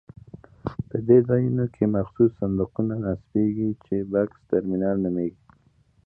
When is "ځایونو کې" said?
1.29-1.83